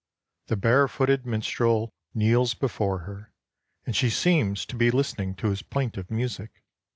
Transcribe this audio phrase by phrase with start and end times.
[0.47, 3.31] The barefooted min strel kneels before her,
[3.85, 6.63] and she seems to be listening to his plaintive music.